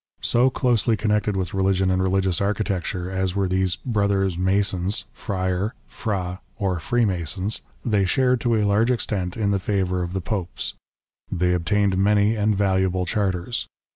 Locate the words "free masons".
6.79-7.61